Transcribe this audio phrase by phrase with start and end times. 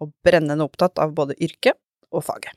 [0.00, 1.78] og brennende opptatt av både yrket
[2.10, 2.56] og faget.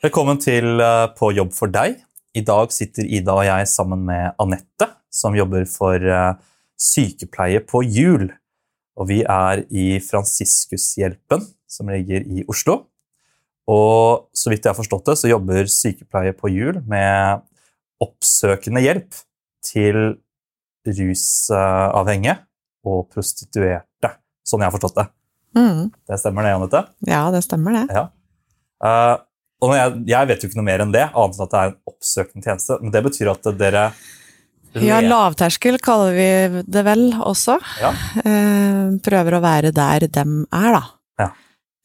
[0.00, 1.98] Velkommen til eh, På jobb for deg.
[2.32, 6.38] I dag sitter Ida og jeg sammen med Anette, som jobber for eh,
[6.80, 8.30] Sykepleie på hjul.
[9.00, 12.84] Og vi er i Fransiskushjelpen, som ligger i Oslo.
[13.70, 17.44] Og så vidt jeg har forstått det, så jobber Sykepleie på hjul med
[18.00, 19.20] oppsøkende hjelp
[19.64, 20.16] til
[20.88, 22.38] rusavhengige
[22.88, 24.14] og prostituerte.
[24.46, 25.06] Sånn jeg har forstått det.
[25.58, 25.90] Mm.
[26.08, 26.80] Det stemmer det, Janette?
[27.10, 27.84] Ja, det stemmer det.
[27.92, 28.06] Ja.
[28.80, 29.16] Uh,
[29.60, 31.70] og jeg, jeg vet jo ikke noe mer enn det, annet enn at det er
[31.70, 32.78] en oppsøkende tjeneste.
[32.80, 33.84] Men det betyr at dere
[34.78, 37.56] Ja, lavterskel kaller vi det vel også.
[37.82, 37.90] Ja.
[38.22, 40.82] Eh, prøver å være der dem er, da.
[41.18, 41.28] Ja.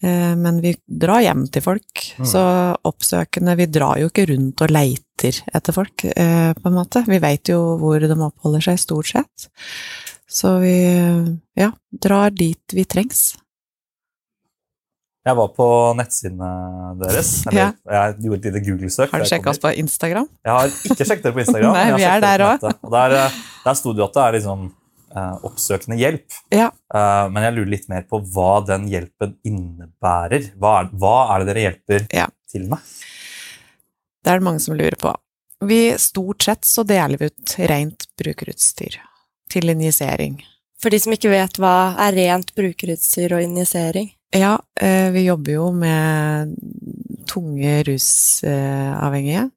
[0.05, 2.25] Eh, men vi drar hjem til folk, Mm.
[2.29, 2.43] så
[2.85, 7.05] oppsøkende Vi drar jo ikke rundt og leiter etter folk, eh, på en måte.
[7.07, 9.49] Vi veit jo hvor de oppholder seg, stort sett.
[10.29, 10.75] Så vi,
[11.57, 13.35] ja, drar dit vi trengs.
[15.25, 15.65] Jeg var på
[15.97, 16.49] nettsidene
[17.01, 17.29] deres.
[17.49, 19.11] Eller, Jeg gjorde et lite Google-søk.
[19.13, 20.27] Har du sjekka oss på Instagram?
[20.45, 21.73] Jeg har ikke sjekket dere på Instagram.
[21.77, 22.73] Nei, vi er der også.
[22.85, 24.67] Og der, eh, der sto det jo at det er liksom
[25.15, 26.37] eh, oppsøkende hjelp.
[26.53, 26.69] Ja.
[26.69, 30.51] Eh, men jeg lurer litt mer på hva den hjelpen innebærer.
[30.61, 32.27] Hva er, hva er det dere hjelper Ja.
[32.53, 32.85] til med?
[34.25, 35.13] Det er det mange som lurer på.
[35.65, 38.99] Vi Stort sett så deler vi ut rent brukerutstyr
[39.49, 40.37] til injisering.
[40.81, 44.11] For de som ikke vet hva er rent brukerutstyr og injisering.
[44.33, 46.55] Ja, eh, vi jobber jo med
[47.27, 49.49] tunge rusavhengige,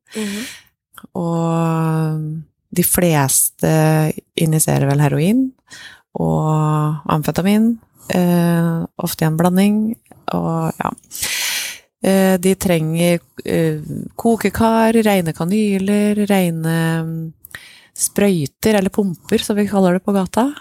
[1.14, 2.20] og
[2.70, 3.70] de fleste
[4.36, 5.52] injiserer vel heroin
[6.18, 7.78] og amfetamin,
[8.10, 9.96] eh, ofte i en blanding,
[10.34, 10.92] og ja.
[12.02, 13.18] Eh, De trenger
[14.14, 17.32] kokekar, rene kanyler, rene mm,
[17.98, 20.52] sprøyter, eller pumper, som vi kaller det på gata.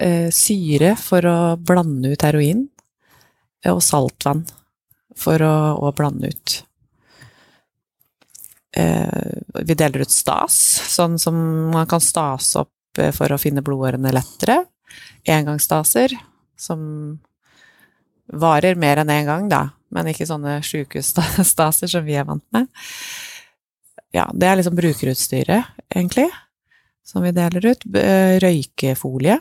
[0.00, 2.64] Eh, Syre for å blande ut heroin,
[3.64, 4.46] eh, og saltvann
[5.18, 6.54] for å, å blande ut.
[8.72, 10.56] Eh, Vi deler ut stas,
[10.88, 11.36] sånn som
[11.74, 14.64] man kan stase opp for å finne blodårene lettere.
[15.28, 16.16] Engangsstaser,
[16.58, 17.20] som
[18.32, 19.60] varer mer enn én gang, da,
[19.92, 22.70] men ikke sånne sjukehusstaser som vi er vant med.
[24.16, 26.26] Ja, det er liksom brukerutstyret, egentlig,
[27.06, 27.84] som vi deler ut.
[28.42, 29.38] Røykefolie,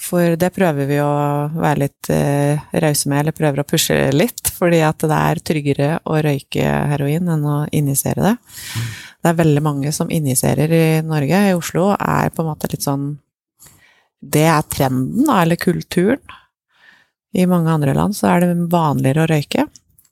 [0.00, 1.10] for det prøver vi å
[1.52, 5.90] være litt eh, rause med, eller prøver å pushe litt, fordi at det er tryggere
[6.08, 8.34] å røyke heroin enn å injisere det.
[9.20, 12.86] Det er veldig mange som injiserer i Norge, i Oslo, er på en måte litt
[12.86, 13.10] sånn
[14.20, 16.20] Det er trenden, da, eller kulturen.
[17.36, 19.68] I mange andre land så er det vanligere å røyke.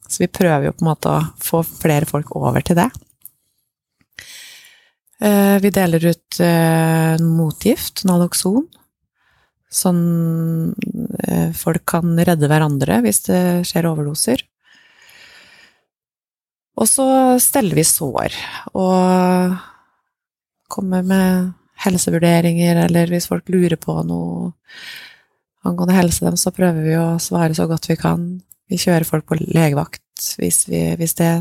[0.09, 2.89] Så vi prøver jo på en måte å få flere folk over til det.
[5.21, 8.69] Eh, Vi deler ut eh, motgift, Naloxon,
[9.69, 10.73] sånn
[11.29, 14.45] eh, folk kan redde hverandre hvis det skjer overdoser.
[16.79, 17.09] Og så
[17.43, 18.35] steller vi sår,
[18.79, 19.57] og
[20.71, 21.53] kommer med
[21.83, 24.53] helsevurderinger, eller hvis folk lurer på noe
[25.67, 28.29] angående helse dem, så prøver vi å svare så godt vi kan.
[28.71, 30.05] Vi kjører folk på legevakt
[30.39, 31.33] hvis vi, hvis det,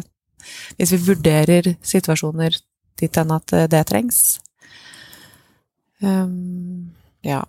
[0.79, 2.57] hvis vi vurderer situasjoner
[2.97, 4.39] dit hen at det trengs.
[6.01, 6.93] Um,
[7.25, 7.43] ja.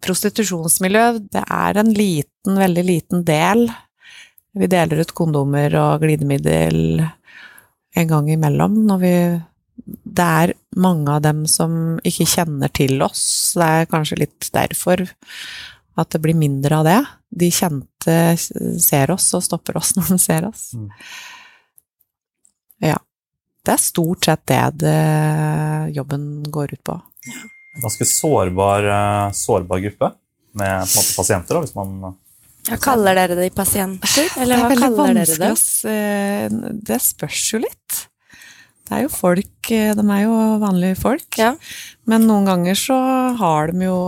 [0.00, 3.66] Prostitusjonsmiljø, det er en liten, veldig liten del.
[4.56, 7.02] Vi deler ut kondomer og glidemiddel
[8.00, 9.14] en gang imellom når vi
[9.80, 13.54] Det er mange av dem som ikke kjenner til oss.
[13.56, 15.02] Det er kanskje litt derfor
[16.00, 16.98] at det blir mindre av det.
[17.30, 20.66] De kjente ser oss og stopper oss når de ser oss.
[20.74, 20.90] Mm.
[22.90, 22.98] Ja.
[23.64, 27.00] Det er stort sett det, det jobben går ut på.
[27.78, 30.12] Ganske sårbar, eh, sårbar gruppe
[30.58, 32.16] med på en måte, pasienter, da, hvis man
[32.68, 35.90] Ja, kaller dere de pasienter, eller det hva er veldig kaller dere vanskelig det?
[35.90, 38.06] eh, Det spørs jo litt.
[38.90, 41.38] Det er jo folk, eh, de er jo vanlige folk.
[41.38, 41.52] Ja.
[42.10, 42.98] Men noen ganger så
[43.38, 43.98] har de jo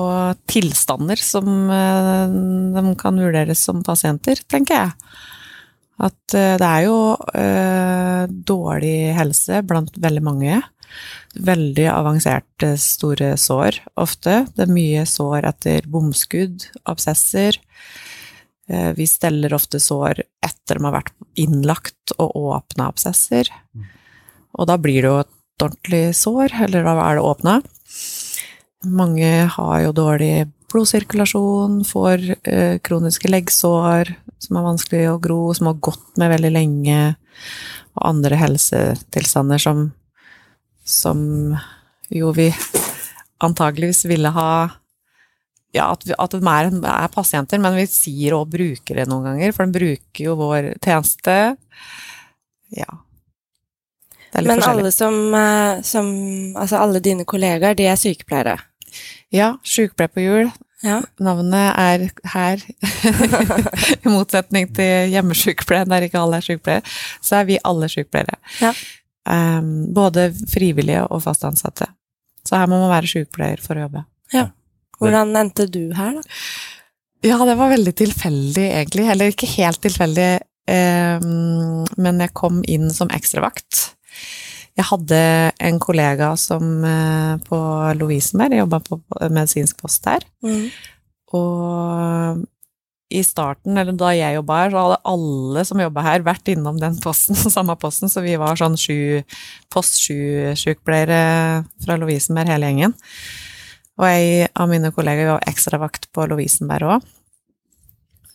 [0.50, 2.26] tilstander som eh,
[2.74, 4.92] de kan vurderes som pasienter, tenker jeg.
[6.00, 6.98] At eh, det er jo
[7.36, 10.60] eh, dårlig helse blant veldig mange.
[11.32, 14.42] Veldig avanserte store sår ofte.
[14.56, 17.58] Det er mye sår etter bomskudd, absesser.
[18.68, 23.48] Eh, Vi steller ofte sår etter de har vært innlagt og åpna absesser.
[24.52, 27.54] Og da blir det jo et ordentlig sår, eller da er det åpna.
[28.82, 35.70] Mange har jo dårlig blodsirkulasjon, får eh, kroniske leggsår som er vanskelig å gro, som
[35.70, 37.00] har gått med veldig lenge,
[37.94, 39.84] og andre helsetilstander som,
[40.84, 41.20] som
[42.12, 42.48] jo vi
[43.42, 44.52] antageligvis ville ha
[45.72, 49.54] ja, at, vi, at de er, er pasienter, men vi sier også brukere noen ganger,
[49.56, 51.36] for de bruker jo vår tjeneste.
[52.76, 52.98] Ja.
[54.32, 54.82] Det er litt Men forskjellig.
[54.82, 56.12] alle som, eh, som
[56.60, 58.58] Altså alle dine kollegaer, de er sykepleiere.
[59.32, 60.52] Ja, sykepleier på hjul.
[60.82, 60.98] Ja.
[61.22, 62.62] Navnet er her.
[64.02, 66.82] I motsetning til hjemmesykepleier, der ikke alle er sykepleiere,
[67.22, 68.38] så er vi alle sykepleiere.
[68.60, 68.72] Ja.
[69.22, 71.86] Um, både frivillige og fast ansatte.
[72.42, 74.04] Så her må man være sykepleier for å jobbe.
[74.98, 76.22] Hvordan endte du her, da?
[77.22, 79.06] Ja, det var veldig tilfeldig, egentlig.
[79.12, 80.30] Eller ikke helt tilfeldig,
[81.22, 83.92] um, men jeg kom inn som ekstravakt.
[84.78, 85.20] Jeg hadde
[85.60, 87.58] en kollega som eh, på
[87.98, 88.98] Lovisenberg, jobba på
[89.28, 90.24] medisinsk post der.
[90.46, 90.70] Mm.
[91.36, 92.42] Og
[93.12, 96.78] i starten, eller da jeg jobba her, så hadde alle som jobba her, vært innom
[96.80, 99.20] den posten, samme posten, så vi var sånn sju,
[99.72, 101.22] post sju-sjukepleiere
[101.84, 102.96] fra Lovisenberg, hele gjengen.
[104.00, 107.10] Og ei av mine kollegaer var ekstravakt på Lovisenberg òg.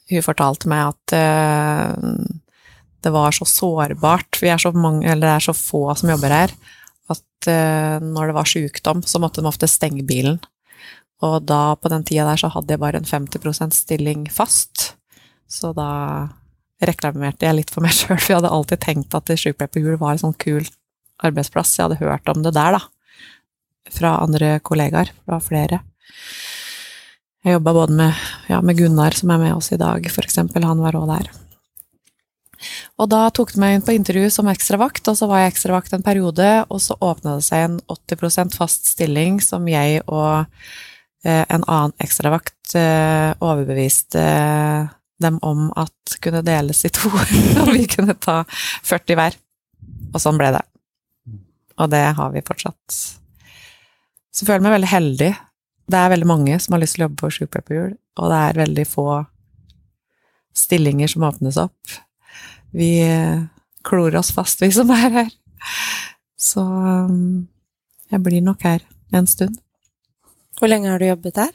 [0.07, 2.37] Hun fortalte meg at eh,
[3.07, 6.33] det var så sårbart, vi er så mange, eller det er så få som jobber
[6.33, 6.53] her,
[7.13, 10.41] at uh, når det var sykdom, så måtte de ofte stenge bilen.
[11.25, 14.91] Og da, på den tida der, så hadde jeg bare en 50% stilling fast.
[15.49, 15.89] Så da
[16.83, 19.97] reklamerte jeg litt for meg sjøl, for jeg hadde alltid tenkt at Sykepleier på hjul
[20.01, 20.67] var en sånn kul
[21.25, 21.73] arbeidsplass.
[21.77, 22.83] Jeg hadde hørt om det der, da.
[23.95, 25.09] Fra andre kollegaer.
[25.25, 25.81] Fra flere.
[27.47, 30.67] Jeg jobba både med, ja, med Gunnar, som er med oss i dag, for eksempel.
[30.67, 31.31] Han var òg der.
[32.97, 35.93] Og da tok de meg inn på intervju som ekstravakt, og så var jeg ekstravakt
[35.93, 40.47] en periode, og så åpna det seg en 80% fast stilling som jeg og
[41.27, 44.89] eh, en annen ekstravakt eh, overbeviste eh,
[45.21, 47.11] dem om at kunne deles i to,
[47.61, 49.37] og vi kunne ta 40 hver.
[50.13, 50.65] Og sånn ble det.
[51.77, 52.97] Og det har vi fortsatt.
[54.33, 55.31] Så jeg føler meg veldig heldig.
[55.87, 58.61] Det er veldig mange som har lyst til å jobbe på Sjukepleierhjul, og det er
[58.63, 59.07] veldig få
[60.57, 61.97] stillinger som åpnes opp.
[62.75, 62.91] Vi
[63.87, 65.29] klorer oss fast, vi som er her.
[66.37, 67.47] Så um,
[68.11, 68.83] jeg blir nok her
[69.15, 69.57] en stund.
[70.57, 71.53] Hvor lenge har du jobbet der?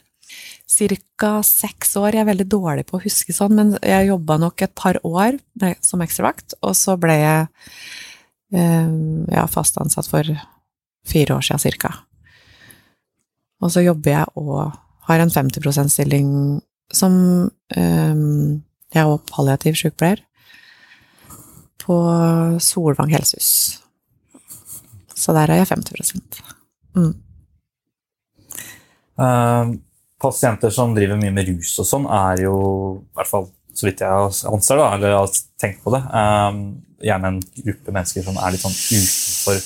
[0.69, 2.15] Cirka seks år.
[2.15, 5.37] Jeg er veldig dårlig på å huske sånn, men jeg jobba nok et par år
[5.85, 7.45] som ekstravakt, og så ble jeg
[8.55, 8.93] eh,
[9.35, 10.27] ja, fast ansatt for
[11.07, 11.93] fire år siden cirka.
[13.63, 14.73] Og så jobber jeg og
[15.07, 16.29] har en 50 %-stilling
[16.93, 17.13] som
[17.49, 18.61] um,
[18.93, 20.21] Jeg er også palliativ sykepleier
[21.83, 21.95] på
[22.63, 23.79] Solvang helsehus.
[25.13, 26.13] Så der er jeg 50
[26.95, 27.13] mm.
[29.13, 29.75] Uh,
[30.17, 32.55] pasienter som driver mye med rus og sånn, er jo,
[33.03, 35.31] i hvert fall så vidt jeg anser, da, eller har
[35.61, 36.57] tenkt på det, eh,
[37.09, 39.57] gjerne en gruppe mennesker som er litt sånn utenfor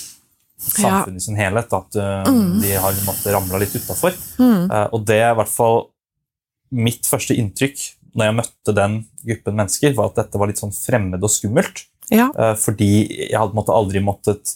[0.58, 1.70] samfunnet i sin helhet.
[1.70, 2.62] da, At eh, Mm.
[2.62, 2.94] de har
[3.36, 4.15] ramla litt utafor.
[4.39, 4.72] Mm.
[4.72, 5.89] Uh, og det er i hvert fall
[6.72, 7.77] mitt første inntrykk
[8.15, 11.86] når jeg møtte den gruppen mennesker, var at dette var litt sånn fremmed og skummelt.
[12.14, 12.30] Ja.
[12.32, 12.90] Eh, fordi
[13.30, 14.56] jeg hadde måtte aldri måttet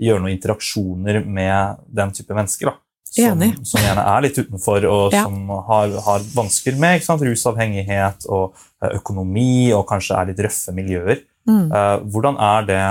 [0.00, 2.72] gjøre noen interaksjoner med den type mennesker.
[2.72, 2.76] da.
[3.10, 5.24] Som, som gjerne er litt utenfor, og Ja.
[5.26, 11.24] som har, har vansker med rusavhengighet og eh, økonomi, og kanskje er litt røffe miljøer.
[11.48, 11.72] Mm.
[11.72, 12.82] Eh, hvordan er det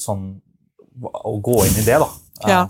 [0.00, 0.28] sånn
[1.02, 2.08] å gå inn i det, da?
[2.46, 2.60] Ja.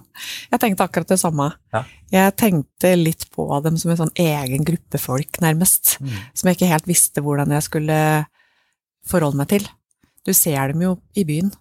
[0.52, 1.50] Jeg tenkte akkurat det samme.
[1.74, 1.84] Ja.
[2.12, 5.96] Jeg tenkte litt på dem som en sånn egen gruppe folk, nærmest.
[6.00, 6.12] Mm.
[6.32, 7.98] Som jeg ikke helt visste hvordan jeg skulle
[9.08, 9.66] forholde meg til.
[10.24, 11.52] Du ser dem jo i byen.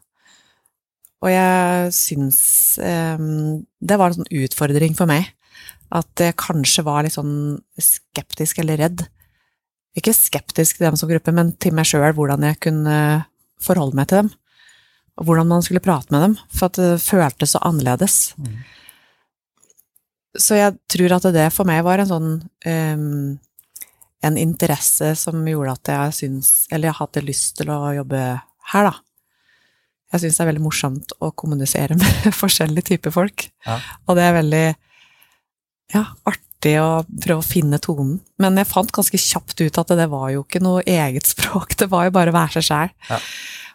[1.23, 2.41] Og jeg syns
[2.83, 3.19] eh,
[3.79, 5.31] det var en sånn utfordring for meg.
[5.93, 9.05] At jeg kanskje var litt sånn skeptisk eller redd.
[9.97, 12.95] Ikke skeptisk til dem som gruppe, men til meg sjøl, hvordan jeg kunne
[13.61, 14.31] forholde meg til dem.
[15.21, 18.33] Og hvordan man skulle prate med dem, for at det føltes så annerledes.
[18.41, 18.63] Mm.
[20.41, 23.35] Så jeg tror at det for meg var en sånn um,
[24.25, 28.21] En interesse som gjorde at jeg syns Eller jeg hadde lyst til å jobbe
[28.71, 28.93] her, da.
[30.13, 33.47] Jeg syns det er veldig morsomt å kommunisere med forskjellige typer folk.
[33.65, 33.79] Ja.
[34.07, 34.65] Og det er veldig
[35.93, 38.19] ja, artig å prøve å finne tonen.
[38.41, 41.89] Men jeg fant ganske kjapt ut at det var jo ikke noe eget språk, det
[41.91, 42.95] var jo bare å være seg sjæl.
[43.09, 43.19] Ja.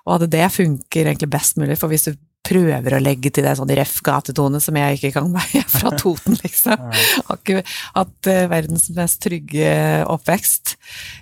[0.09, 2.15] Og at det funker egentlig best mulig, for hvis du
[2.49, 6.39] prøver å legge til det sånn røff gatetone som jeg ikke kan være fra Toten,
[6.41, 6.87] liksom.
[7.29, 9.75] Har ikke hatt eh, verdens mest trygge
[10.09, 10.77] oppvekst.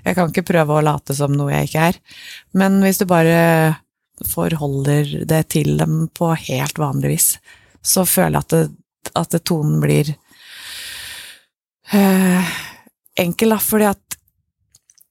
[0.06, 2.00] Jeg kan ikke prøve å late som noe jeg ikke er.
[2.56, 3.40] Men hvis du bare
[4.26, 7.28] forholder det til dem på helt vanlig vis,
[7.84, 10.14] så føler jeg at, det, at det tonen blir
[11.94, 12.56] øh,
[13.26, 14.18] enkel, da, fordi at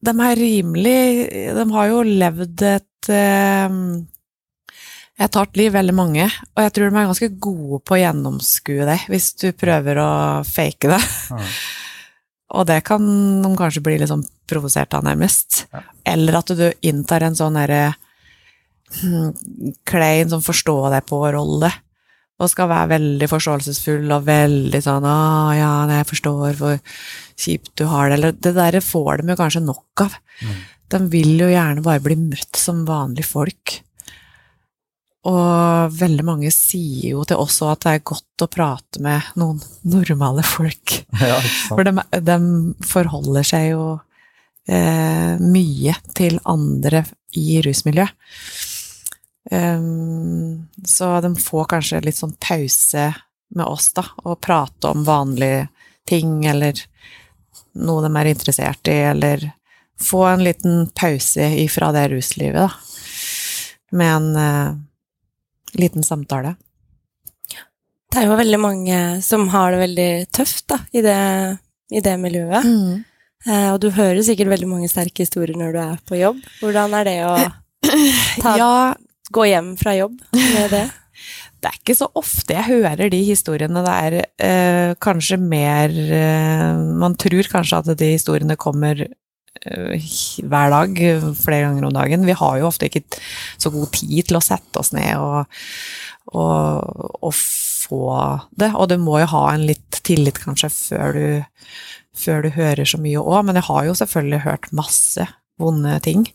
[0.05, 0.98] de er rimelig
[1.55, 3.10] De har jo levd et
[5.17, 8.01] eh, et til liv, veldig mange, og jeg tror de er ganske gode på å
[8.01, 10.12] gjennomskue det, hvis du prøver å
[10.48, 11.01] fake det.
[11.31, 11.41] Ja.
[12.55, 13.01] Og det kan
[13.41, 15.65] de kanskje bli litt sånn provosert av, nærmest.
[15.74, 15.81] Ja.
[16.13, 17.95] Eller at du inntar en sånn derre
[19.01, 19.34] hmm,
[19.89, 21.72] klein sånn forstå-deg-på-rolle,
[22.36, 25.17] og skal være veldig forståelsesfull og veldig sånn 'Å,
[25.55, 26.79] ja, jeg forstår hvor
[27.39, 30.17] kjipt du har det', eller Det derre får de jo kanskje nok av.
[30.41, 30.55] Mm.
[30.89, 33.81] De vil jo gjerne bare bli møtt som vanlige folk.
[35.25, 39.32] Og veldig mange sier jo til oss òg at det er godt å prate med
[39.39, 41.00] noen normale folk.
[41.17, 41.39] Ja.
[41.72, 42.38] For de, de
[42.86, 43.88] forholder seg jo
[44.70, 47.05] eh, mye til andre
[47.36, 48.05] i rusmiljø.
[49.51, 53.12] Um, så de får kanskje litt sånn pause
[53.55, 55.67] med oss, da, og prate om vanlige
[56.10, 56.79] ting, eller
[57.77, 59.46] noe de er interessert i, eller
[60.01, 62.72] få en liten pause ifra det ruslivet, da.
[63.96, 64.75] Med en eh,
[65.79, 66.55] liten samtale.
[68.12, 71.20] Det er jo veldig mange som har det veldig tøft da, i det,
[71.91, 72.67] i det miljøet.
[73.46, 76.39] Eh, og du hører sikkert veldig mange sterke historier når du er på jobb.
[76.62, 77.34] Hvordan er det å
[78.44, 78.70] ta, Ja,
[79.36, 80.86] gå hjem fra jobb med det?
[81.62, 83.84] det er ikke så ofte jeg hører de historiene.
[83.86, 89.05] Det er eh, kanskje mer eh, Man tror kanskje at de historiene kommer
[89.65, 91.00] hver dag,
[91.39, 92.25] flere ganger om dagen.
[92.27, 93.03] Vi har jo ofte ikke
[93.57, 95.57] så god tid til å sette oss ned og,
[96.34, 98.05] og, og få
[98.57, 98.72] det.
[98.75, 101.27] Og du må jo ha en litt tillit, kanskje, før du,
[102.15, 103.41] før du hører så mye òg.
[103.48, 105.27] Men jeg har jo selvfølgelig hørt masse
[105.62, 106.27] vonde ting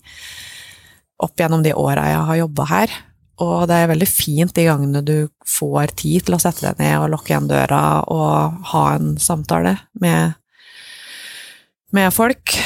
[1.20, 2.98] opp gjennom de åra jeg har jobba her.
[3.40, 5.16] Og det er veldig fint de gangene du
[5.48, 7.80] får tid til å sette deg ned og lukke igjen døra
[8.12, 10.36] og ha en samtale med,
[11.96, 12.56] med folk.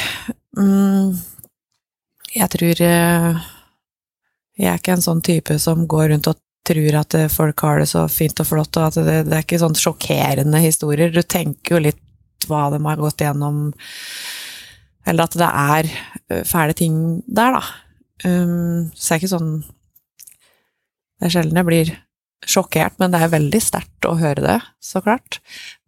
[0.55, 1.15] Mm,
[2.31, 3.45] jeg tror eh,
[4.55, 7.81] Jeg er ikke en sånn type som går rundt og tror at eh, folk har
[7.81, 11.13] det så fint og flott, og at det, det er ikke sånn sjokkerende historier.
[11.13, 12.01] Du tenker jo litt
[12.49, 13.67] hva de har gått gjennom,
[15.05, 16.97] eller at det er eh, fæle ting
[17.27, 17.63] der, da.
[18.23, 19.49] Um, så det er ikke sånn
[21.19, 21.89] Det er sjelden jeg blir
[22.49, 25.39] sjokkert, men det er veldig sterkt å høre det, så klart.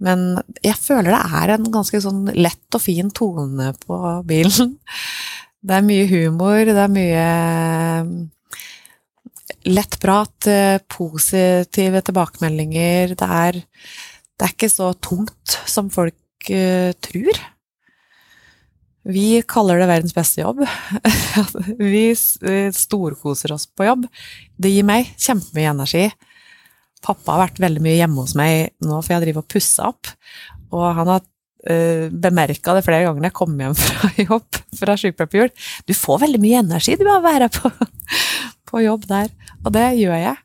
[0.03, 4.77] Men jeg føler det er en ganske sånn lett og fin tone på bilen.
[5.67, 7.23] Det er mye humor, det er mye
[8.05, 8.11] um,
[9.67, 13.15] lett prat, eh, positive tilbakemeldinger.
[13.17, 13.57] Det er,
[14.37, 17.41] det er ikke så tungt som folk uh, tror.
[19.07, 20.63] Vi kaller det verdens beste jobb.
[21.79, 24.07] vi eh, storkoser oss på jobb.
[24.59, 26.07] Det gir meg kjempemye energi.
[27.07, 30.09] Pappa har vært veldig mye hjemme hos meg nå, for jeg driver og pusser opp.
[30.75, 34.97] Og han har uh, bemerka det flere ganger når jeg kommer hjem fra jobb fra
[34.99, 35.53] sykepleierhjul.
[35.87, 37.71] Du får veldig mye energi du av å være på,
[38.71, 39.31] på jobb der.
[39.63, 40.35] Og det gjør jeg.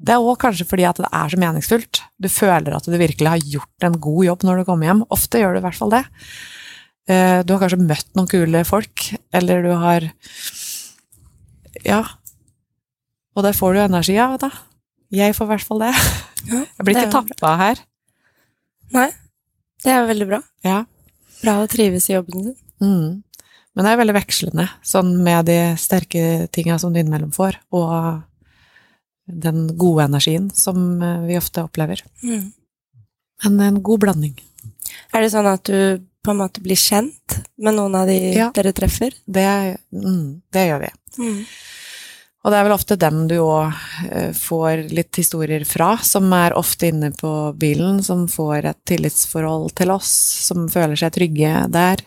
[0.00, 2.00] Det er òg kanskje fordi at det er så meningsfullt.
[2.16, 5.02] Du føler at du virkelig har gjort en god jobb når du kommer hjem.
[5.12, 6.04] Ofte gjør du i hvert fall det.
[7.10, 10.06] Eh, Du har kanskje møtt noen kule folk, eller du har
[11.84, 12.00] Ja.
[13.36, 14.50] Og det får du energi av, da.
[15.10, 15.94] Jeg får i hvert fall det.
[16.50, 17.82] Ja, Jeg blir ikke tappa her.
[18.94, 19.08] Nei,
[19.84, 20.40] det er veldig bra.
[20.66, 20.78] Ja.
[21.40, 22.56] Bra å trives i jobben din.
[22.82, 23.20] Mm.
[23.74, 28.22] Men det er veldig vekslende, sånn med de sterke tinga som du innimellom får, og
[29.30, 32.02] den gode energien som eh, vi ofte opplever.
[32.26, 32.48] Mm.
[33.44, 34.34] Men en god blanding.
[35.14, 38.50] Er det sånn at du på en måte blir kjent med noen av de Ja.
[38.52, 39.14] dere treffer?
[39.24, 39.46] Det,
[39.94, 40.90] mm, det gjør vi.
[41.22, 41.38] Mm.
[42.40, 43.74] Og det er vel ofte dem du òg
[44.32, 49.92] får litt historier fra, som er ofte inne på bilen, som får et tillitsforhold til
[49.92, 50.08] oss,
[50.48, 52.00] som føler seg trygge der.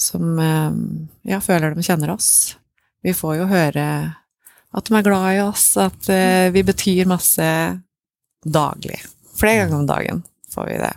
[0.00, 0.80] Som eh,
[1.28, 2.56] ja, føler de kjenner oss.
[3.02, 3.86] Vi får jo høre
[4.72, 7.46] at de er glad i oss, at eh, vi betyr masse
[8.42, 9.00] daglig.
[9.36, 10.22] Flere ganger om dagen
[10.54, 10.92] får vi det.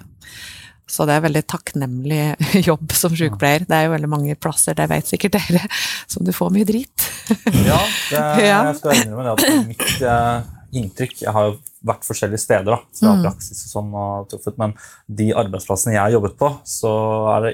[0.88, 2.36] Så det er veldig takknemlig
[2.70, 3.66] jobb som sykepleier.
[3.66, 5.62] Det er jo veldig mange plasser, det vet sikkert dere,
[6.12, 7.08] som du får mye drit.
[7.66, 7.80] Ja,
[8.12, 8.60] det, Ja.
[8.70, 10.42] jeg skal innrømme det at mitt eh,
[10.78, 13.24] inntrykk Jeg har jo vært forskjellige steder da, fra Mm.
[13.26, 14.74] praksis og sånn, og truffet, men
[15.10, 16.92] de arbeidsplassene jeg har jobbet på, så
[17.36, 17.54] er det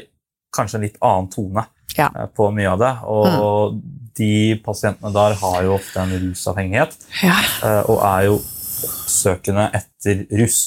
[0.56, 1.66] kanskje en litt annen tone
[1.98, 2.10] Ja.
[2.10, 2.20] Mm.
[2.24, 2.92] eh, på mye av det.
[3.12, 3.82] Og
[4.20, 4.32] de
[4.66, 7.38] pasientene der har jo ofte en rusavhengighet, Ja.
[7.64, 10.62] eh, og er jo oppsøkende etter rus.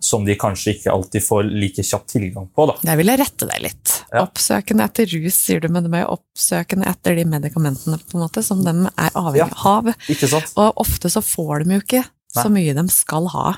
[0.00, 2.66] Som de kanskje ikke alltid får like kjapp tilgang på.
[2.70, 2.76] da.
[2.86, 3.94] Jeg rette deg litt.
[4.12, 4.22] Ja.
[4.22, 8.44] Oppsøkende etter rus, sier du, men det er oppsøkende etter de medikamentene på en måte,
[8.46, 9.90] som de er avhengig av.
[10.06, 10.54] Ikke sant?
[10.54, 12.04] Og ofte så får de jo ikke
[12.38, 13.54] så mye de skal ha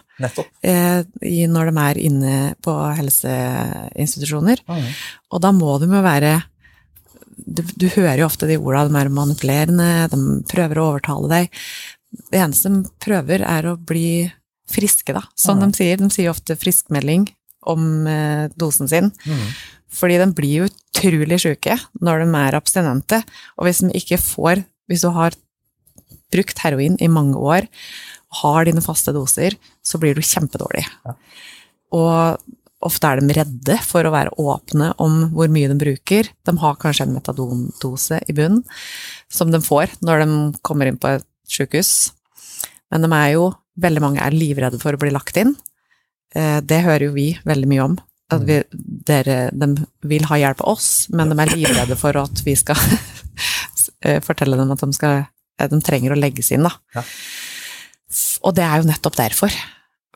[0.63, 1.03] eh,
[1.51, 4.63] når de er inne på helseinstitusjoner.
[5.35, 6.37] Og da må de jo være
[7.41, 10.19] du, du hører jo ofte de orda, de er manipulerende, de
[10.51, 11.63] prøver å overtale deg.
[12.31, 14.29] Det eneste de prøver, er å bli
[14.71, 15.71] friske, da, som Mhm.
[15.73, 15.97] de sier.
[16.01, 17.29] De sier ofte friskmelding
[17.67, 19.11] om eh, dosen sin.
[19.27, 19.47] Mm.
[19.91, 23.25] Fordi de blir jo utrolig syke når de er abstinente.
[23.59, 25.31] Og hvis de ikke får Hvis du har
[26.33, 27.69] brukt heroin i mange år,
[28.43, 29.55] har dine faste doser,
[29.87, 30.83] så blir du kjempedårlig.
[31.07, 31.13] Ja.
[31.93, 32.43] Og
[32.83, 36.27] ofte er de redde for å være åpne om hvor mye de bruker.
[36.45, 38.65] De har kanskje en metadondose i bunnen,
[39.29, 42.11] som de får når de kommer inn på et sykehus.
[42.91, 45.55] Men de er jo, veldig mange er livredde for å bli lagt inn.
[46.35, 47.99] Eh, Det hører jo vi veldig mye om.
[48.31, 48.61] At vi,
[49.09, 49.67] dere, de
[50.07, 52.79] vil ha hjelp av oss, men de er livredde for at vi skal
[54.07, 55.25] eh, fortelle dem at de, skal,
[55.59, 56.63] eh, de trenger å legges inn.
[56.69, 56.71] Da.
[56.95, 57.03] Ja.
[58.47, 59.55] Og det er jo nettopp derfor.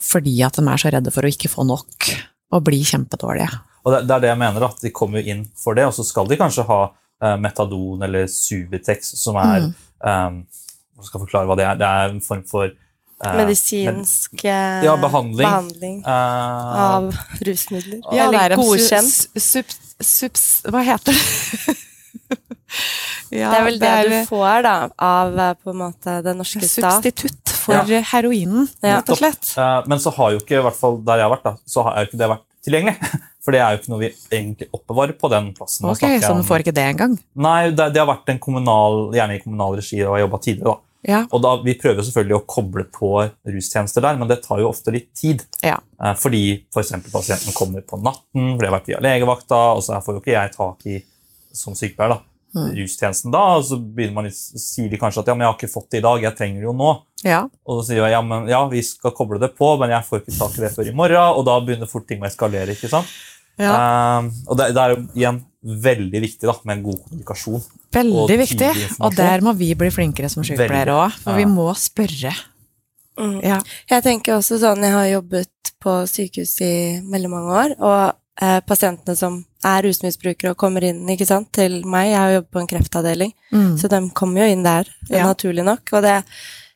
[0.04, 2.08] Fordi at de er så redde for å ikke få nok,
[2.54, 3.48] og bli kjempedårlige.
[3.84, 6.04] Og det, det er det jeg mener, at de kommer inn for det, og så
[6.06, 6.78] skal de kanskje ha
[7.24, 9.74] eh, metadon eller Subutex, som er Mm.
[10.04, 10.40] um,
[10.98, 11.78] Jeg skal forklare hva det er.
[11.80, 12.70] Det er en form for
[13.38, 15.46] Medisinsk med, Ja, behandling.
[15.46, 17.08] behandling uh, av
[17.46, 18.00] rusmidler.
[18.12, 19.10] Ja, det Eller er en godkjent.
[19.10, 21.76] su- Sub, subs, hva heter det?
[23.34, 26.34] ja, Det er vel det, er du får da, av eh, på en måte det
[26.38, 26.98] norske stat.
[27.00, 29.52] substitutt for heroinen, rett og slett.
[29.58, 31.84] Uh, men så har jo ikke, i hvert fall der jeg har vært, da, så
[31.86, 32.96] har jo ikke det vært tilgjengelig.
[33.44, 35.84] For det er jo ikke noe vi egentlig oppbevarer på den plassen.
[35.90, 37.18] Ok, så den får ikke det engang?
[37.36, 40.38] Nei, det, det har vært en kommunal, gjerne i kommunal regi, og jeg har jobba
[40.46, 40.72] tidligere.
[40.72, 40.93] da.
[41.06, 41.26] Ja.
[41.30, 43.10] Og da, Vi prøver selvfølgelig å koble på
[43.46, 45.42] rustjenester der, men det tar jo ofte litt tid.
[45.62, 45.78] Ja.
[46.02, 46.92] Eh, Fordi f.eks.
[47.12, 50.32] pasienten kommer på natten, for det har vært via legevakta, og så får jo ikke
[50.38, 51.02] jeg tak i
[51.52, 52.20] som sykepleier da,
[52.54, 52.68] Mm.
[52.78, 55.56] rustjenesten da, og så begynner man, litt- sier de kanskje at ja, men jeg har
[55.58, 56.90] ikke fått det i dag, jeg trenger det jo nå.
[57.24, 57.40] ja.
[57.66, 60.20] Og så sier jeg ja, men ja, vi skal koble det på, men jeg får
[60.22, 62.70] ikke tak i det før i morgen, og da begynner fort ting å eskalere.
[62.76, 63.06] ikke sant?
[63.58, 63.74] Ja.
[63.74, 67.62] Eh, og det, det er jo igjen veldig viktig da, med en god kommunikasjon.
[67.94, 68.72] Veldig og viktig.
[69.06, 72.34] Og der må vi bli flinkere som sykepleiere òg, for vi må spørre.
[73.20, 73.38] Mm.
[73.46, 73.60] Ja.
[73.90, 76.72] Jeg tenker også sånn, jeg har jobbet på sykehus i
[77.12, 81.78] veldig mange år, og eh, pasientene som er rusmisbrukere og kommer inn ikke sant, til
[81.88, 83.76] meg, jeg har jobbet på en kreftavdeling, Mm.
[83.78, 85.24] så de kommer jo inn der, Ja.
[85.30, 86.24] naturlig nok, og det,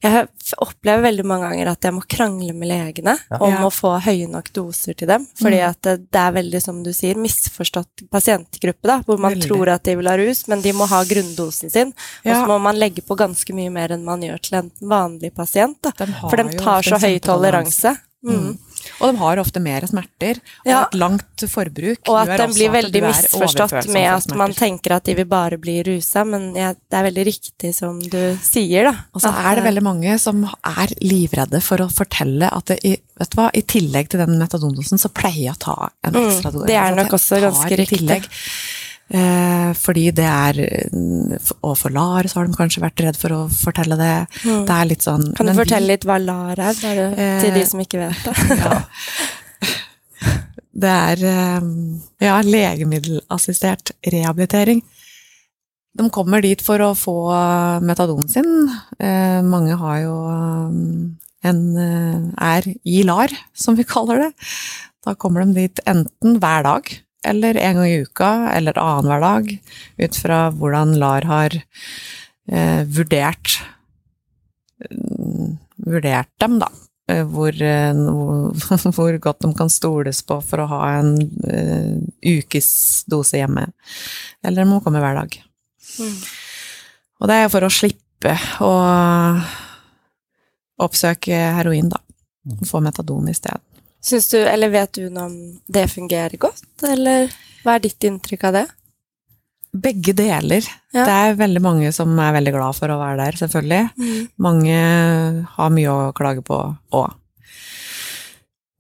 [0.03, 0.29] jeg
[0.63, 3.39] opplever veldig mange ganger at jeg må krangle med legene Ja.
[3.41, 3.63] om Ja.
[3.67, 5.69] å få høye nok doser til dem, fordi Mm.
[5.69, 9.49] at det, er veldig, som du sier, misforstått pasientgruppe da, hvor man Veldig.
[9.49, 11.89] tror at de vil ha rus, men de må ha grunndosen sin,
[12.25, 15.35] og så må man legge på ganske mye mer enn man gjør til en vanlig
[15.35, 15.91] pasient da.
[15.91, 17.99] De For de tar så høy toleranse.
[18.25, 18.59] Mm.
[18.79, 19.01] Mm.
[19.01, 20.83] Og de har ofte mer smerter, og Ja.
[20.85, 25.05] et langt forbruk Og at de den blir veldig misforstått med at man tenker at
[25.05, 28.95] de vil bare bli rusa, men ja, det er veldig riktig som du sier, da.
[29.15, 32.81] Og så er det eh, veldig mange som er livredde for å fortelle at det,
[33.19, 36.29] vet du hva, i tillegg til den metadondosen, så pleier jeg å ta en Mm,
[36.29, 36.67] ekstra dose.
[36.67, 38.23] det er nok også ganske riktig.
[39.11, 40.59] Eh, fordi det er
[41.65, 44.27] Og for LAR så har de kanskje vært redd for å fortelle det.
[44.45, 44.67] Mm.
[44.69, 47.55] Det er litt sånn Kan du fortelle vi- litt hva LAR er, bare Eh, til
[47.57, 48.35] de som ikke vet det?
[48.61, 48.83] Ja.
[50.79, 51.65] Det er eh,
[52.23, 54.83] ja, legemiddelassistert rehabilitering.
[55.99, 57.15] De kommer dit for å få
[57.83, 58.53] metadonen sin.
[59.01, 62.21] Eh, Mange har jo eh, en eh,
[62.53, 64.31] er i LAR, som vi kaller det.
[65.07, 66.93] Da kommer de dit enten hver dag,
[67.29, 69.55] eller en gang i uka, eller annenhver dag,
[69.99, 73.59] ut fra hvordan LAR har eh, vurdert
[74.91, 75.57] mm,
[75.89, 76.71] vurdert dem, da.
[77.09, 77.95] Eh, Hvor, eh,
[78.97, 81.15] hvor godt de kan stoles på for å ha en
[81.49, 81.95] eh,
[82.37, 83.69] ukes dose hjemme.
[84.45, 85.39] Eller de må komme hver dag.
[85.99, 86.19] Mm.
[87.19, 88.73] Og det er for å slippe å
[90.85, 91.99] oppsøke heroin, da.
[92.69, 93.68] Få metadon i stedet.
[94.05, 97.33] Syns du, eller vet du noe om det fungerer godt, eller
[97.65, 98.67] hva er ditt inntrykk av det?
[99.79, 100.65] Begge deler.
[100.95, 101.05] Ja.
[101.05, 104.13] Det er veldig mange som er veldig glad for å være der, selvfølgelig.
[104.41, 104.79] Mange
[105.57, 106.61] har mye å klage på
[106.97, 107.17] òg.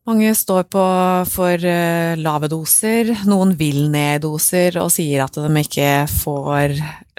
[0.08, 0.82] Mange står på
[1.28, 6.78] for uh, lave doser, noen vil ned i doser og sier at de ikke får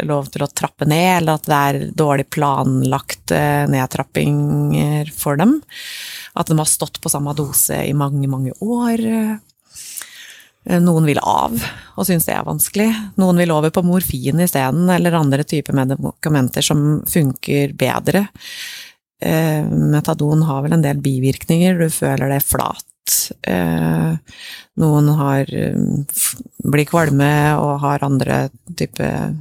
[0.09, 5.59] lov til å trappe ned, eller at det er dårlig planlagt uh, nedtrappinger for dem.
[6.39, 9.03] At de har stått på samme dose i mange, mange år.
[10.79, 11.55] Noen vil av
[11.99, 12.87] og syns det er vanskelig.
[13.19, 18.27] Noen vil over på morfin isteden, eller andre typer medikamenter som funker bedre.
[19.21, 22.85] Eh, metadon har vel en del bivirkninger, du føler deg flat.
[23.43, 24.13] Eh,
[24.79, 25.75] noen har, eh,
[26.63, 29.35] blir kvalme og har andre typer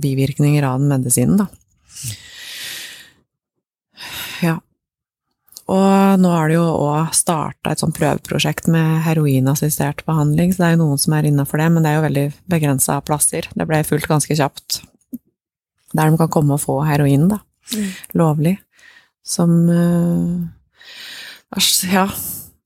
[0.00, 1.46] bivirkninger av den medisinen, da.
[4.42, 4.58] Ja.
[5.72, 10.66] Og nå har det jo òg starta et sånt prøveprosjekt med heroinassistert behandling, så det
[10.66, 13.48] er jo noen som er innafor det, men det er jo veldig begrensa plasser.
[13.56, 14.82] Det ble fulgt ganske kjapt.
[15.94, 17.40] Der de kan komme og få heroin, da.
[17.72, 17.90] Mm.
[18.20, 18.58] Lovlig
[19.24, 20.46] som uh,
[21.92, 22.08] ja,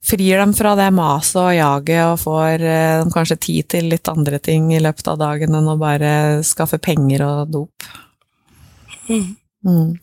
[0.05, 4.41] frir dem fra det maset og jaget og får uh, kanskje tid til litt andre
[4.43, 7.89] ting i løpet av dagen enn å bare skaffe penger og dop.
[9.09, 9.37] Mm.
[9.67, 9.95] Mm.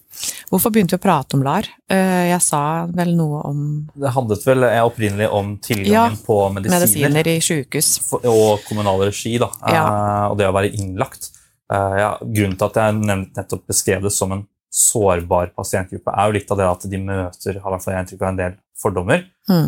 [0.56, 1.68] Hvorfor begynte vi å prate om LAR?
[1.91, 2.62] Uh, jeg sa
[2.96, 3.58] vel noe om
[3.91, 6.80] Det handlet vel opprinnelig om tilgangen ja, på medisiner.
[6.80, 7.89] medisiner i sykehus.
[8.22, 9.52] Og kommunal regi, da.
[9.68, 9.86] Ja.
[10.30, 11.34] og det å være innlagt.
[11.68, 16.52] Ja, grunnen til at jeg nettopp beskrev det som en sårbar pasientgruppe er jo litt
[16.52, 19.26] av det at de møter har hvert fall jeg inntrykk av en del fordommer.
[19.50, 19.68] Mm.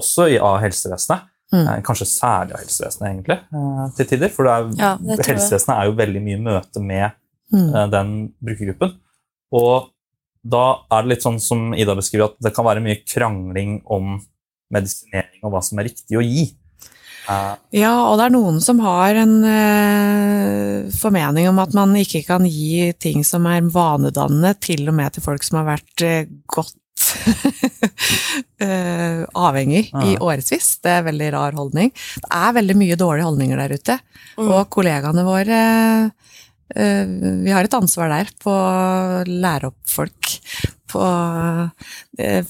[0.00, 1.30] Også i, av helsevesenet.
[1.54, 1.68] Mm.
[1.86, 3.38] Kanskje særlig av helsevesenet, egentlig,
[3.98, 4.32] til tider.
[4.34, 4.70] For er,
[5.28, 7.10] helsevesenet er jo veldig mye møte med
[7.54, 7.68] mm.
[7.92, 8.96] den brukergruppen.
[9.54, 9.90] Og
[10.44, 14.18] da er det litt sånn som Ida beskriver, at det kan være mye krangling om
[14.74, 16.50] medisinering og hva som er riktig å gi.
[17.24, 22.44] Ja, og det er noen som har en eh, formening om at man ikke kan
[22.44, 26.76] gi ting som er vanedannende, til og med til folk som har vært eh, godt
[28.66, 30.04] eh, avhengig ja.
[30.04, 30.68] i årevis.
[30.84, 31.94] Det er en veldig rar holdning.
[31.94, 33.98] Det er veldig mye dårlige holdninger der ute,
[34.36, 34.44] mm.
[34.50, 35.62] og kollegaene våre
[36.74, 40.32] vi har et ansvar der på å lære opp folk
[40.90, 41.02] på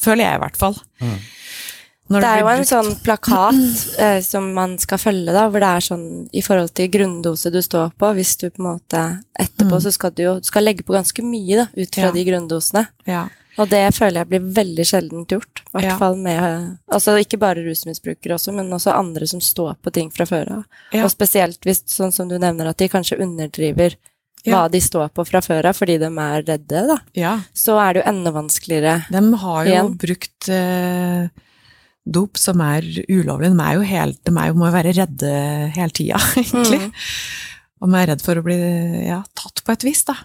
[0.01, 0.79] Føler jeg, i hvert fall.
[1.01, 1.19] Mm.
[2.05, 5.71] Det, det er jo en sånn plakat eh, som man skal følge, da, hvor det
[5.73, 6.05] er sånn
[6.37, 9.05] i forhold til grunndose du står på Hvis du på en måte
[9.41, 9.85] etterpå mm.
[9.87, 12.13] så skal du jo du skal legge på ganske mye da, ut fra ja.
[12.13, 12.85] de grunndosene.
[13.09, 13.23] Ja.
[13.57, 15.63] Og det føler jeg blir veldig sjeldent gjort.
[15.63, 15.97] I hvert ja.
[16.01, 20.27] fall med Altså ikke bare rusmisbrukere også, men også andre som står på ting fra
[20.29, 20.81] før av.
[21.01, 23.97] Og spesielt hvis, sånn som du nevner, at de kanskje underdriver
[24.53, 26.99] hva de står på fra før av fordi de er redde, da.
[27.57, 29.97] Så er det jo enda vanskeligere De har jo igjen.
[30.05, 31.51] brukt eh
[32.05, 33.51] dop som er ulovlig.
[33.55, 35.33] De, er jo helt, de er jo, må jo være redde
[35.75, 36.83] hele tida, egentlig.
[36.85, 36.95] Mm.
[37.81, 38.61] Og de er redd for å bli
[39.09, 40.19] ja, tatt på et vis, da.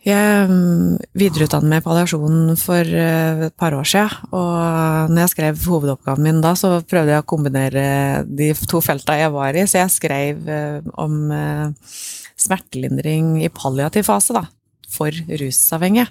[0.00, 5.32] Jeg mm, videreutdannet meg på palliasjon for eh, et par år siden, og når jeg
[5.34, 7.82] skrev hovedoppgaven min da, så prøvde jeg å kombinere
[8.24, 11.92] de to felta jeg var i, så jeg skrev eh, om eh,
[12.42, 14.46] smertelindring i palliativ fase, da,
[14.90, 16.08] for rusavhengige.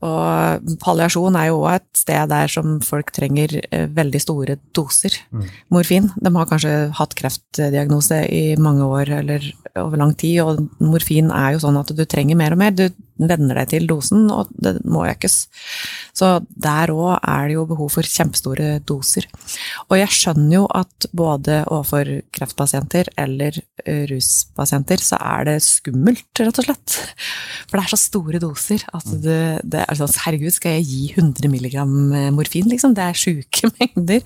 [0.00, 5.12] Og palliasjon er jo òg et sted der som folk trenger eh, veldig store doser
[5.28, 5.42] mm.
[5.76, 6.08] morfin.
[6.16, 9.44] De har kanskje hatt kreftdiagnose i mange år eller
[9.76, 12.72] over lang tid, og morfin er jo sånn at du trenger mer og mer.
[12.72, 12.86] Du
[13.28, 15.42] venner deg til dosen, og det må økes.
[16.16, 19.26] Så der òg er det jo behov for kjempestore doser.
[19.88, 23.60] Og jeg skjønner jo at både overfor kreftpasienter eller
[24.10, 26.98] ruspasienter så er det skummelt, rett og slett.
[27.68, 29.20] For det er så store doser at mm.
[29.24, 29.40] det,
[29.76, 31.94] det er sånn Herregud, skal jeg gi 100 milligram
[32.36, 32.96] morfin, liksom?
[32.96, 34.20] Det er sjuke mengder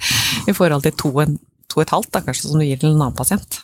[0.48, 3.62] i forhold til 2,5 da, kanskje, som du gir til en annen pasient.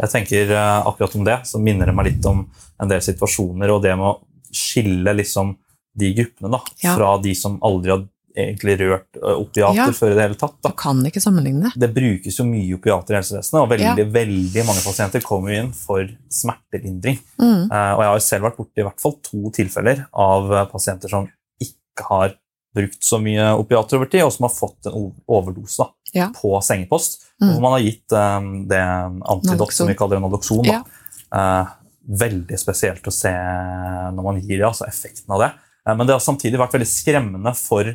[0.00, 2.44] Jeg tenker eh, akkurat om det, så minner det meg litt om
[2.80, 4.16] en del situasjoner og det med å
[4.50, 5.54] skille liksom
[6.00, 6.94] de gruppene da, ja.
[6.96, 8.06] fra de som aldri har
[8.40, 9.88] egentlig rørt eh, opiater ja.
[9.96, 10.56] før i det hele tatt.
[10.62, 10.72] Da.
[10.72, 11.82] Du kan ikke sammenligne det.
[11.82, 14.10] Det brukes jo mye opiater i helsevesenet, og veldig, ja.
[14.20, 16.06] veldig mange pasienter kommer inn for
[16.40, 17.18] smertelindring.
[17.42, 17.66] Mm.
[17.72, 21.12] Uh, og jeg har jo selv vært borti i hvert fall to tilfeller av pasienter
[21.12, 21.28] som
[21.60, 22.38] ikke har
[22.74, 26.28] brukt så mye opiater over tid, og som har fått en overdose da, ja.
[26.36, 27.20] på sengepost.
[27.40, 27.48] Mm.
[27.52, 30.68] Hvor man har gitt um, det antidot som vi kaller en adopsjon.
[30.68, 30.82] Ja.
[31.34, 31.72] Uh,
[32.20, 35.50] veldig spesielt å se når man gir det, altså effekten av det.
[35.88, 37.90] Uh, men det har samtidig vært veldig skremmende for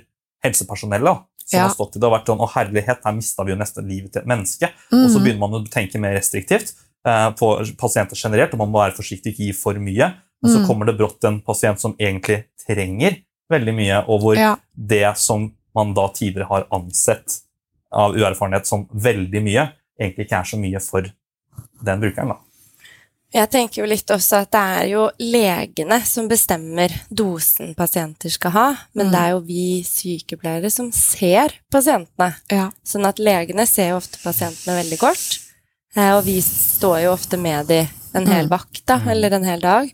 [0.45, 1.23] helsepersonellet.
[1.45, 1.67] som ja.
[1.67, 4.11] har stått i det og vært sånn, å herlighet, her mista vi jo nesten livet
[4.11, 4.71] til et menneske.
[4.91, 5.03] Mm.
[5.03, 6.73] Og så begynner man å tenke mer restriktivt
[7.07, 10.11] uh, på pasienter generelt, og man må være forsiktig, ikke gi for mye.
[10.43, 10.67] Men så mm.
[10.67, 14.55] kommer det brått en pasient som egentlig trenger veldig mye, og hvor ja.
[14.73, 17.41] det som man da tidligere har ansett
[17.91, 19.67] av uerfarenhet som veldig mye,
[19.99, 21.07] egentlig ikke er så mye for
[21.85, 22.33] den brukeren.
[22.33, 22.39] da.
[23.35, 28.51] Jeg tenker jo litt også at det er jo legene som bestemmer dosen pasienter skal
[28.55, 29.11] ha, men Mm.
[29.11, 32.35] det er jo vi sykepleiere som ser pasientene.
[32.51, 32.69] Ja.
[32.85, 35.39] Sånn at legene ser jo ofte pasientene veldig kort,
[35.97, 37.81] eh, og vi står jo ofte med de
[38.15, 38.49] en hel Mm.
[38.49, 39.91] vakt, da, eller en hel dag.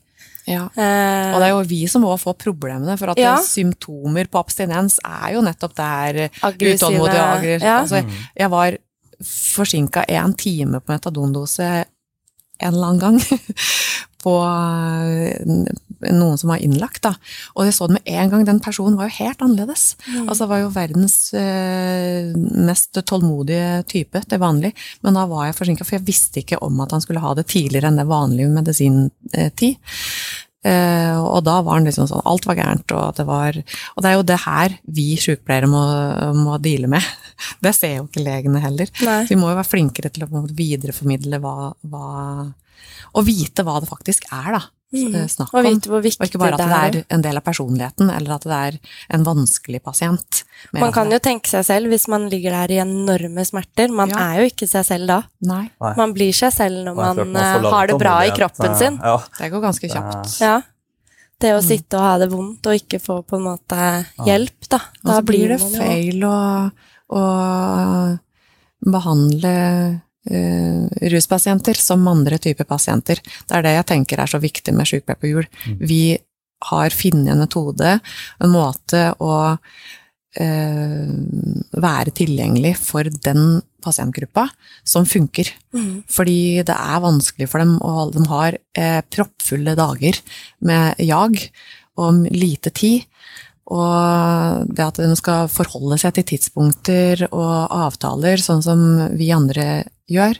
[0.47, 0.63] Ja.
[0.75, 3.35] Eh, Og det er jo vi som må få problemene, for at Ja.
[3.41, 7.67] symptomer på abstinens er jo nettopp der her utålmodig og aggressiv.
[7.67, 7.81] Ja.
[7.81, 8.03] Altså,
[8.37, 8.77] jeg var
[9.21, 11.85] forsinka en time på metadondose
[12.61, 13.19] en eller annen gang
[14.21, 17.15] på eh, noen som var innlagt, da.
[17.57, 19.95] Og jeg så det med en gang, den personen var jo helt annerledes.
[20.05, 20.27] Mm.
[20.29, 22.29] Altså, det var jo verdens eh,
[22.69, 26.79] mest tålmodige type til vanlig, men da var jeg forsinka, for jeg visste ikke om
[26.85, 29.77] at han skulle ha det tidligere enn det vanlige medisintid.
[30.61, 34.09] Eh, og da var han liksom sånn, alt var gærent, og det var Og det
[34.09, 35.81] er jo det her vi sykepleiere må,
[36.37, 37.05] må deale med.
[37.65, 38.91] Det ser jo ikke legene heller.
[39.01, 39.23] Nei.
[39.25, 42.05] Så vi må jo være flinkere til å videreformidle hva, hva
[43.17, 44.61] Og vite hva det faktisk er, da.
[44.91, 45.13] Mm.
[45.31, 45.67] Snakk Og om.
[45.69, 48.43] vite hvor Og ikke bare at det det er en del av personligheten, eller at
[48.43, 48.79] det er
[49.15, 50.43] en vanskelig pasient.
[50.73, 53.87] Man kan jo tenke seg selv hvis man ligger der i enorme smerter.
[53.89, 54.17] Man Ja.
[54.33, 55.21] er jo ikke seg selv da.
[55.41, 55.93] Nei, Nei.
[55.95, 58.99] Man blir seg selv når Og man får eh, har det bra i kroppen sin.
[59.01, 59.17] Ja.
[59.39, 60.39] det går ganske kjapt.
[60.41, 60.61] Ja.
[61.39, 61.67] Det å Mm.
[61.67, 64.79] sitte og ha det vondt og ikke få på en måte hjelp, da.
[65.03, 66.71] Da blir det feil å,
[67.09, 68.19] å
[68.85, 73.21] behandle eh, ruspasienter som andre typer pasienter.
[73.21, 75.49] Det er det jeg tenker er så viktig med sykepleier på hjul.
[75.79, 76.03] Vi
[76.69, 77.97] har funnet en metode,
[78.41, 79.35] en måte å
[80.39, 81.11] uh,
[81.81, 84.47] være tilgjengelig for den pasientgruppa
[84.87, 85.49] som funker.
[85.73, 86.03] Mm.
[86.05, 90.21] Fordi det er vanskelig for dem, og de har uh, proppfulle dager
[90.67, 91.39] med jag
[92.01, 93.07] og lite tid.
[93.71, 98.81] Og det at de skal forholde seg til tidspunkter og avtaler, sånn som
[99.15, 100.37] vi andre gjør,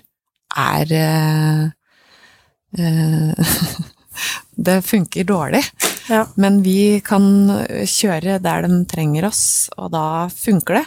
[0.62, 1.64] er eh,
[2.78, 3.56] eh,
[4.62, 5.64] Det funker dårlig.
[6.12, 6.26] Ja.
[6.36, 7.24] Men vi kan
[7.88, 9.44] kjøre der de trenger oss,
[9.80, 10.86] og da funker det.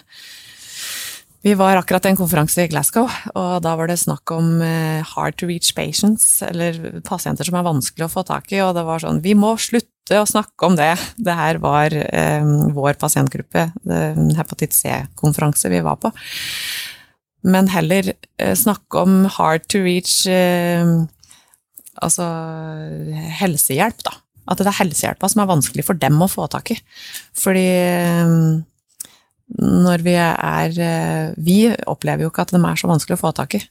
[1.44, 3.04] Vi var akkurat i en konferanse i Glasgow,
[3.36, 7.66] og da var det snakk om eh, hard to reach patients, eller pasienter som er
[7.66, 10.78] vanskelig å få tak i, og det var sånn Vi må slutte å snakke om
[10.78, 10.94] det.
[11.20, 16.14] Det her var eh, vår pasientgruppe, det- hepatitt C-konferanse vi var på.
[17.44, 20.84] Men heller eh, snakke om hard to reach eh,
[22.02, 22.24] Altså
[23.38, 24.16] helsehjelp, da.
[24.50, 26.78] At det er helsehjelpa som er vanskelig for dem å få tak i.
[27.38, 28.32] Fordi eh,
[29.60, 31.58] når vi er eh, Vi
[31.90, 33.62] opplever jo ikke at de er så vanskelig å få tak i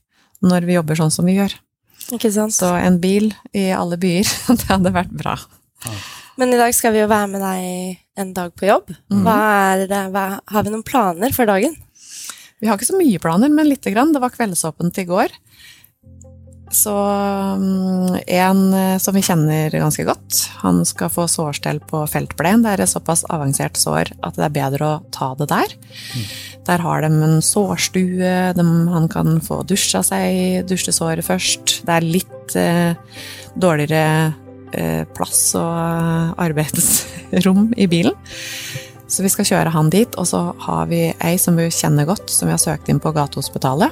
[0.44, 1.54] når vi jobber sånn som vi gjør.
[2.12, 2.52] Ikke sant?
[2.52, 4.28] Så en bil i alle byer,
[4.60, 5.38] det hadde vært bra.
[6.40, 8.92] Men i dag skal vi jo være med deg en dag på jobb.
[9.12, 9.22] Mhm.
[9.24, 9.38] Hva
[9.72, 11.78] er hva, har vi noen planer for dagen?
[12.64, 14.14] Vi har ikke så mye planer, men lite grann.
[14.16, 15.34] Det var kveldsåpent i går.
[16.74, 16.94] Så
[17.60, 22.64] mm, en eh, som vi kjenner ganske godt, han skal få sårstell på feltbleien.
[22.64, 25.76] Det er et såpass avansert sår at det er bedre å ta det der.
[26.64, 31.82] Der har de en sårstue, de, han kan få dusja seg dusje dusjesåret først.
[31.86, 33.20] Det er litt eh,
[33.54, 34.34] dårligere
[34.74, 38.16] eh, plass og arbeidsrom i bilen.
[39.14, 42.32] Så vi skal kjøre han dit, og så har vi ei som vi kjenner godt,
[42.34, 43.92] som vi har søkt inn på Gatehospitalet.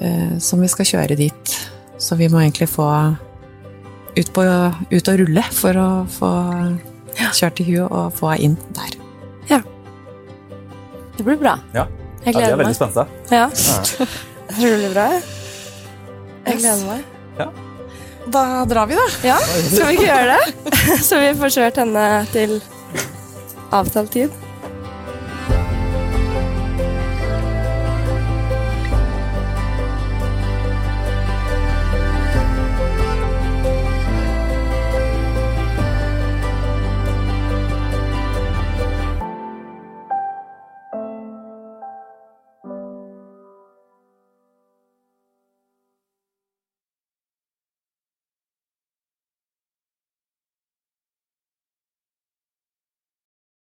[0.00, 1.54] eh, Som vi skal kjøre dit.
[1.98, 2.86] Så vi må egentlig få
[4.16, 4.44] ut, på,
[4.92, 6.30] ut og rulle for å få
[7.34, 8.94] kjørt til huet og få henne inn der.
[9.50, 9.60] Ja.
[11.16, 11.56] Det blir bra.
[11.74, 11.86] Ja.
[12.24, 12.76] Jeg Ja, de er veldig meg.
[12.78, 13.06] spente.
[13.30, 13.48] Ja, Ja.
[13.50, 14.08] jeg
[14.56, 15.08] tror det blir bra.
[16.46, 16.58] jeg.
[16.58, 17.04] Gleder meg.
[18.32, 19.04] Da drar vi, da.
[19.26, 20.78] Ja, skal vi ikke gjøre det?
[21.08, 22.54] Så vi får kjørt henne til
[23.74, 24.43] avtalt tid.